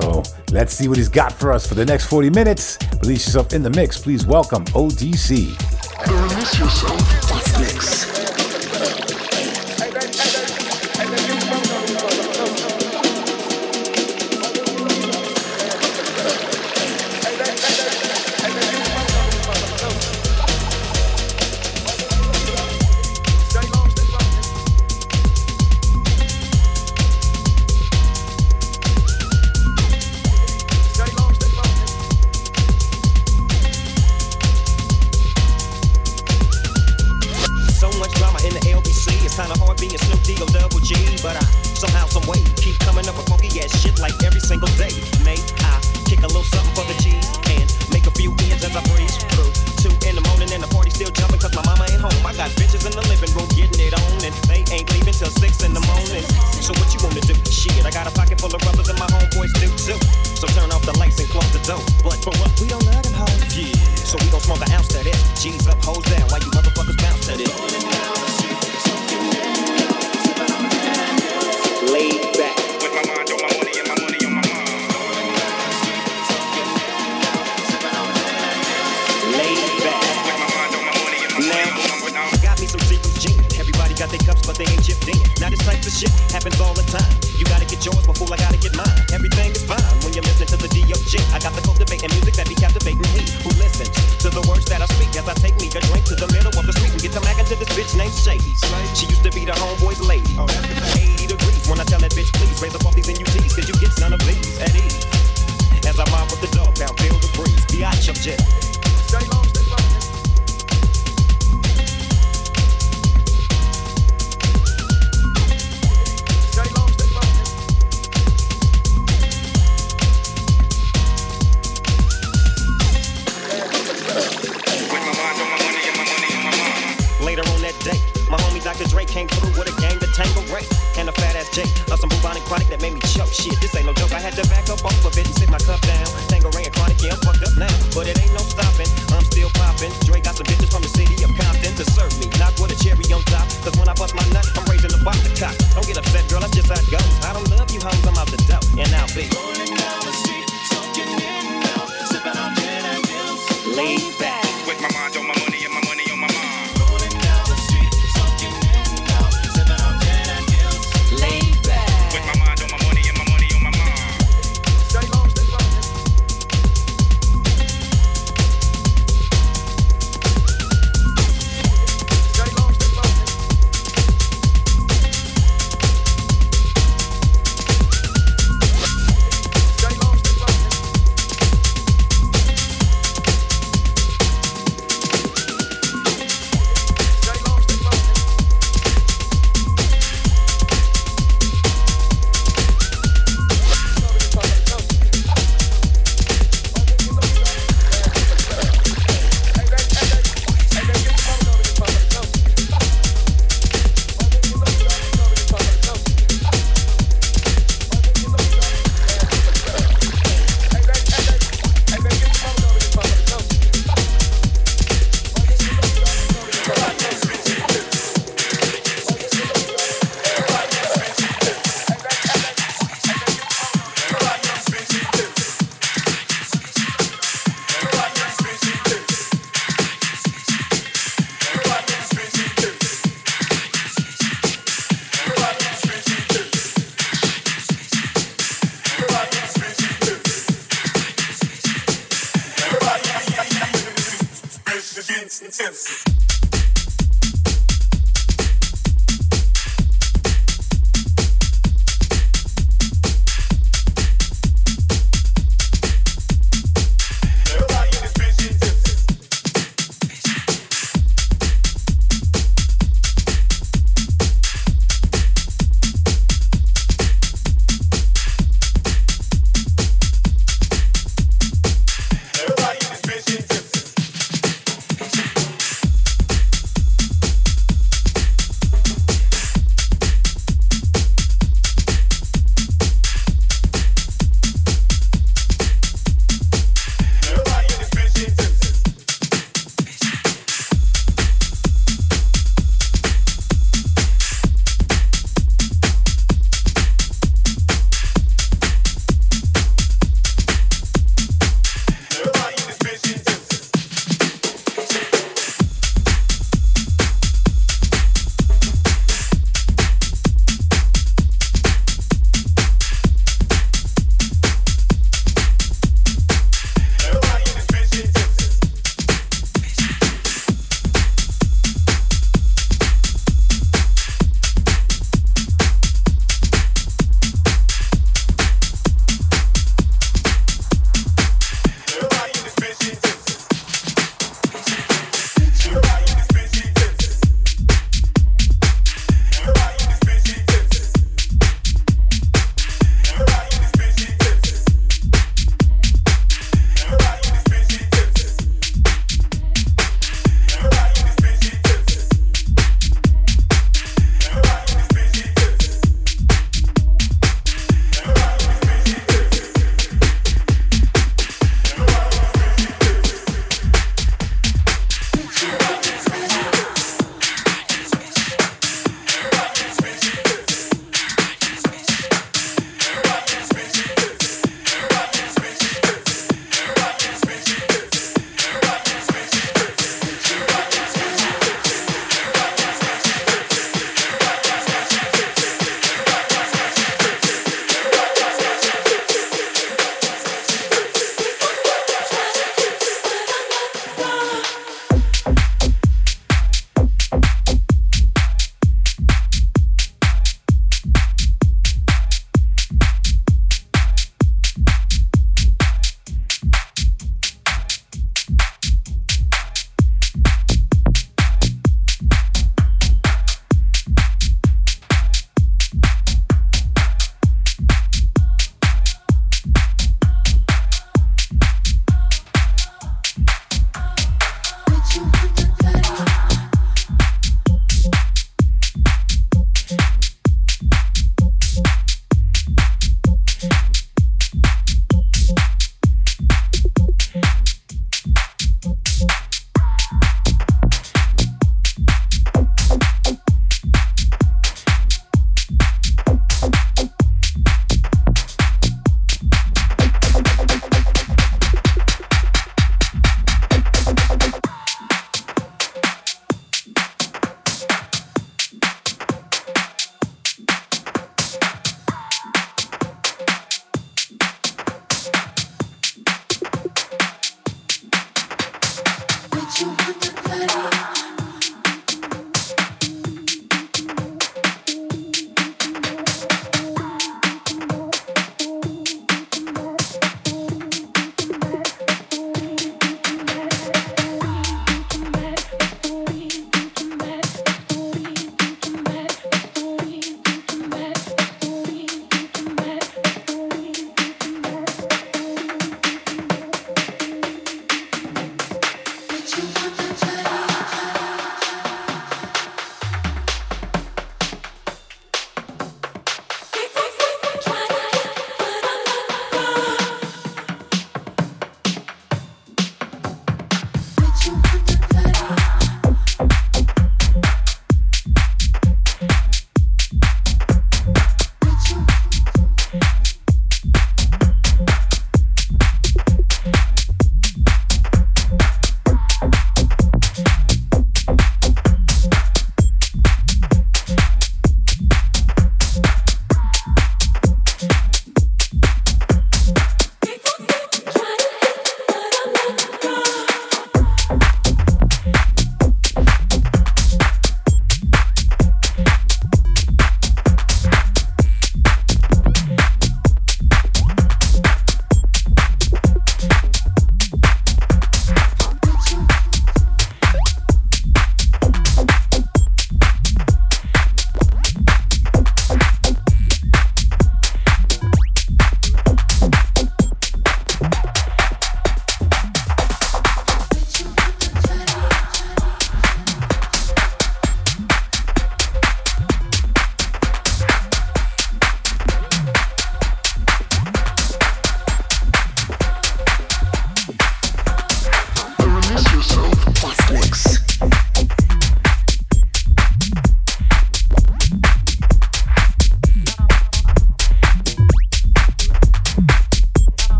So 0.00 0.22
let's 0.52 0.72
see 0.72 0.86
what 0.86 0.96
he's 0.96 1.08
got 1.08 1.32
for 1.32 1.50
us 1.50 1.66
for 1.66 1.74
the 1.74 1.84
next 1.84 2.06
40 2.06 2.30
minutes. 2.30 2.78
Release 3.02 3.26
yourself 3.26 3.52
in 3.52 3.64
the 3.64 3.70
mix. 3.70 4.00
Please 4.00 4.24
welcome 4.24 4.64
ODC. 4.66 5.58
Release 6.06 6.58
yourself. 6.60 7.27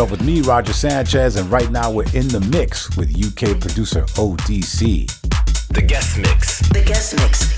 Yourself 0.00 0.18
with 0.18 0.26
me, 0.26 0.40
Roger 0.40 0.72
Sanchez, 0.72 1.36
and 1.36 1.50
right 1.52 1.70
now 1.70 1.90
we're 1.90 2.10
in 2.14 2.26
the 2.28 2.40
mix 2.50 2.88
with 2.96 3.10
UK 3.10 3.60
producer 3.60 4.04
ODC. 4.16 5.06
The 5.74 5.82
guest 5.82 6.16
mix. 6.16 6.60
The 6.70 6.80
guest 6.80 7.16
mix. 7.16 7.49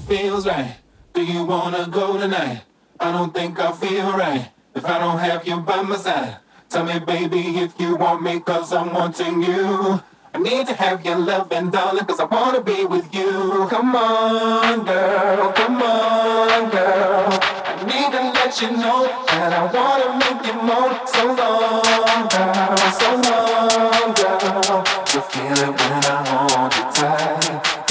Feels 0.00 0.46
right. 0.46 0.76
Do 1.12 1.24
you 1.24 1.44
wanna 1.44 1.88
go 1.88 2.18
tonight? 2.18 2.62
I 2.98 3.12
don't 3.12 3.34
think 3.34 3.58
I 3.58 3.72
feel 3.72 4.12
right 4.12 4.50
if 4.74 4.84
I 4.86 4.98
don't 4.98 5.18
have 5.18 5.46
you 5.46 5.58
by 5.58 5.82
my 5.82 5.96
side. 5.96 6.36
Tell 6.68 6.84
me, 6.84 6.98
baby, 7.00 7.58
if 7.58 7.78
you 7.78 7.96
want 7.96 8.22
me, 8.22 8.40
cause 8.40 8.72
I'm 8.72 8.94
wanting 8.94 9.42
you. 9.42 10.00
I 10.34 10.38
need 10.38 10.66
to 10.68 10.74
have 10.74 11.04
your 11.04 11.18
love 11.18 11.52
and 11.52 11.70
darling, 11.70 12.06
cause 12.06 12.18
I 12.20 12.24
wanna 12.24 12.62
be 12.62 12.86
with 12.86 13.14
you. 13.14 13.66
Come 13.68 13.94
on, 13.94 14.84
girl, 14.84 15.52
come 15.52 15.82
on, 15.82 16.70
girl. 16.70 17.38
I 17.66 17.84
need 17.84 18.10
to 18.16 18.22
let 18.32 18.62
you 18.62 18.70
know 18.70 19.04
that 19.26 19.52
I 19.52 19.62
wanna 19.76 20.16
make 20.22 20.46
you 20.46 20.54
moan. 20.62 20.92
So 21.06 21.26
long, 21.26 22.28
girl, 22.32 22.76
so 23.00 23.10
long, 23.28 24.14
girl. 24.14 24.84
You 25.12 25.20
feel 25.20 25.68
it 25.68 25.72
when 25.78 26.04
I 26.06 26.24
hold 26.26 26.74
you 26.74 26.84
tight. 26.94 27.81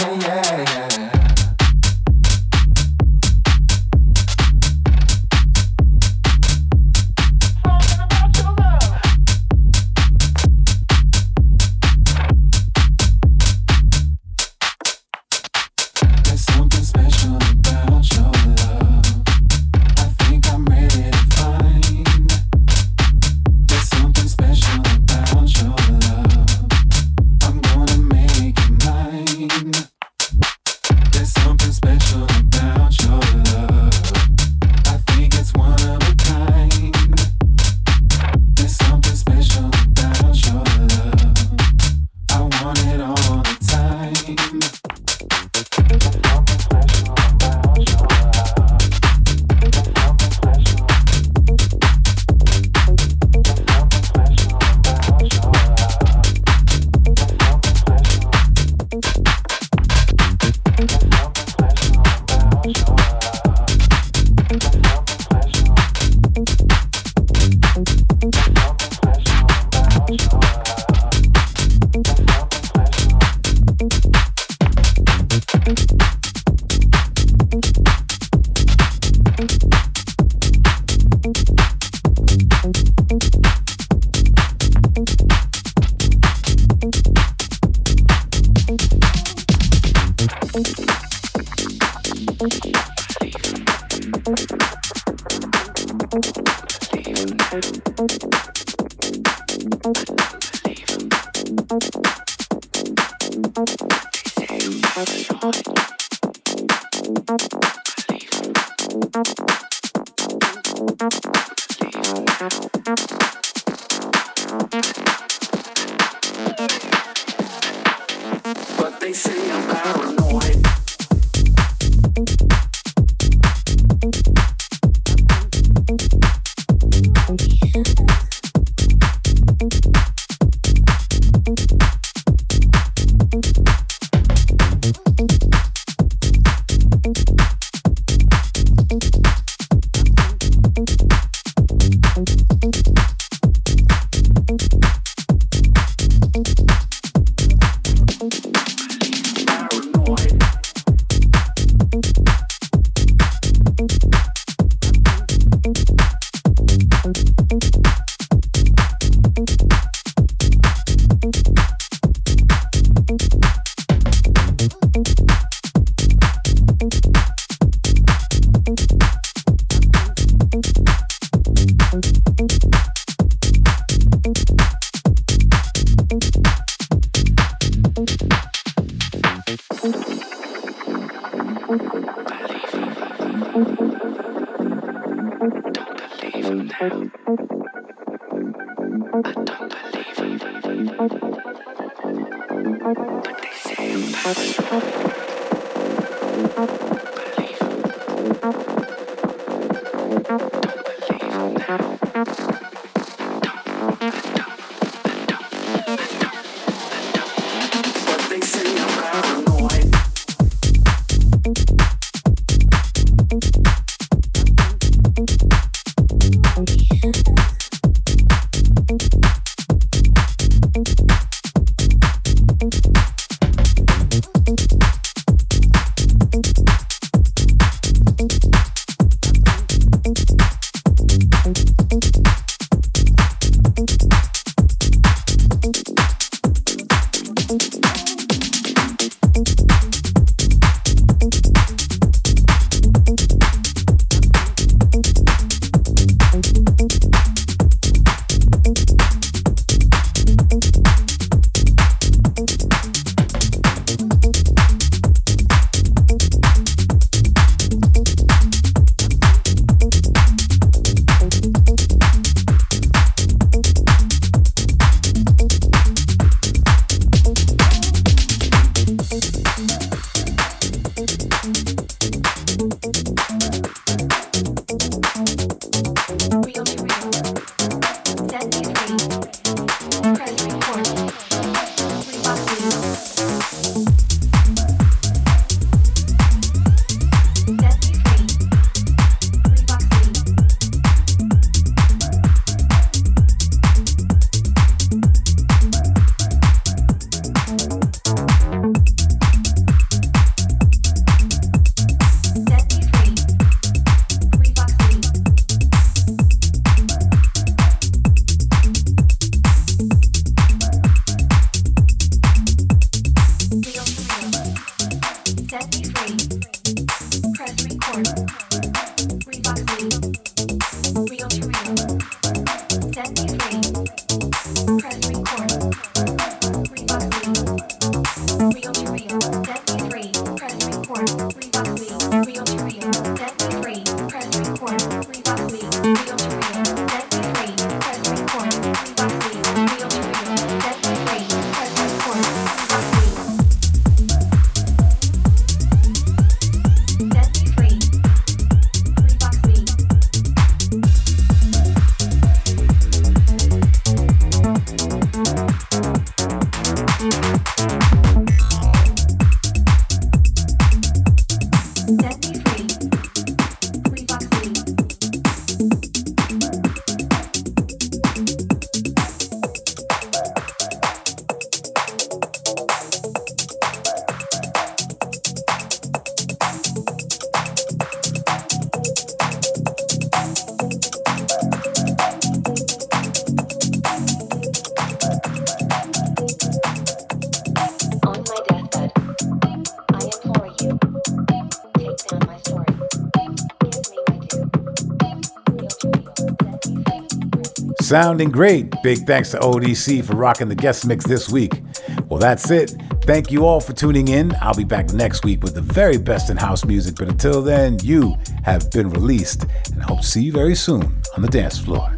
Sounding 397.92 398.32
great. 398.32 398.74
Big 398.84 399.00
thanks 399.00 399.32
to 399.32 399.40
ODC 399.40 400.06
for 400.06 400.16
rocking 400.16 400.48
the 400.48 400.56
guest 400.56 400.88
mix 400.88 401.06
this 401.06 401.28
week. 401.28 401.62
Well, 402.08 402.22
that's 402.22 402.50
it. 402.50 402.74
Thank 403.02 403.32
you 403.32 403.46
all 403.46 403.60
for 403.60 403.74
tuning 403.74 404.08
in. 404.08 404.34
I'll 404.40 404.54
be 404.54 404.64
back 404.64 404.94
next 404.94 405.26
week 405.26 405.44
with 405.44 405.56
the 405.56 405.62
very 405.62 405.98
best 405.98 406.30
in 406.30 406.38
house 406.38 406.64
music. 406.64 406.96
But 406.96 407.10
until 407.10 407.42
then, 407.42 407.80
you 407.84 408.16
have 408.44 408.72
been 408.72 408.90
released, 408.92 409.46
and 409.74 409.82
I 409.82 409.88
hope 409.88 410.00
to 410.00 410.08
see 410.08 410.22
you 410.22 410.32
very 410.32 410.56
soon 410.56 410.84
on 411.18 411.22
the 411.22 411.28
dance 411.28 411.58
floor. 411.58 411.94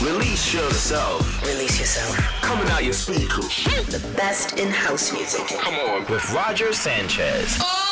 Release 0.00 0.54
yourself. 0.54 1.42
Release 1.42 1.78
yourself. 1.78 2.16
Coming 2.40 2.66
out 2.70 2.82
your 2.82 2.94
speakers. 2.94 3.64
The 3.64 4.02
best 4.16 4.58
in 4.58 4.70
house 4.70 5.12
music. 5.12 5.46
Come 5.60 5.74
on. 5.74 6.10
With 6.10 6.32
Roger 6.32 6.72
Sanchez. 6.72 7.58
Oh! 7.60 7.83